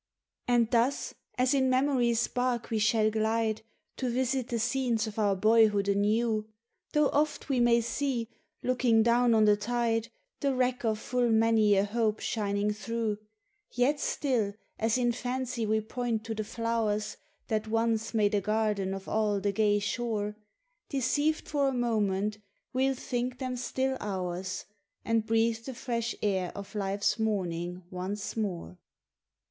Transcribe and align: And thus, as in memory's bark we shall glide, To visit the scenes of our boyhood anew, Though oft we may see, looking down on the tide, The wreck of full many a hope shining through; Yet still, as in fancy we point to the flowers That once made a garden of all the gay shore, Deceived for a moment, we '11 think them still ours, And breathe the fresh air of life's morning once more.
And 0.47 0.67
thus, 0.71 1.13
as 1.37 1.53
in 1.53 1.69
memory's 1.69 2.27
bark 2.27 2.71
we 2.71 2.79
shall 2.79 3.11
glide, 3.11 3.61
To 3.97 4.09
visit 4.09 4.47
the 4.47 4.57
scenes 4.57 5.05
of 5.05 5.19
our 5.19 5.35
boyhood 5.35 5.87
anew, 5.87 6.47
Though 6.93 7.09
oft 7.09 7.49
we 7.49 7.59
may 7.59 7.81
see, 7.81 8.27
looking 8.63 9.03
down 9.03 9.35
on 9.35 9.45
the 9.45 9.55
tide, 9.55 10.07
The 10.39 10.55
wreck 10.55 10.83
of 10.83 10.97
full 10.97 11.29
many 11.29 11.75
a 11.75 11.85
hope 11.85 12.19
shining 12.19 12.73
through; 12.73 13.19
Yet 13.75 13.99
still, 13.99 14.55
as 14.79 14.97
in 14.97 15.11
fancy 15.11 15.67
we 15.67 15.81
point 15.81 16.23
to 16.23 16.33
the 16.33 16.43
flowers 16.43 17.17
That 17.49 17.67
once 17.67 18.11
made 18.11 18.33
a 18.33 18.41
garden 18.41 18.95
of 18.95 19.07
all 19.07 19.39
the 19.39 19.51
gay 19.51 19.77
shore, 19.77 20.35
Deceived 20.89 21.47
for 21.47 21.67
a 21.67 21.73
moment, 21.75 22.39
we 22.73 22.85
'11 22.85 22.99
think 23.03 23.37
them 23.37 23.55
still 23.55 23.97
ours, 23.99 24.65
And 25.05 25.27
breathe 25.27 25.63
the 25.63 25.75
fresh 25.75 26.15
air 26.23 26.51
of 26.55 26.73
life's 26.73 27.19
morning 27.19 27.83
once 27.91 28.35
more. 28.35 28.79